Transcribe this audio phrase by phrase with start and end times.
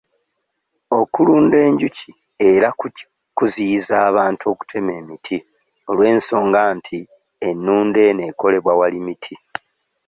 [0.99, 2.11] Okulunda enjuki
[2.49, 2.67] era
[3.37, 5.37] kuziyiza abantu okutema emiti
[5.89, 6.99] olw'ensonga nti
[7.47, 9.35] ennunda eno ekolebwa wali miti.